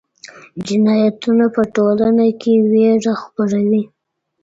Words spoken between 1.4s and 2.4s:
په ټولنه